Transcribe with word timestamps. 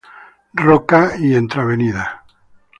Roca, 0.55 1.15
y 1.19 1.35
entre 1.35 1.61
Av. 1.61 2.07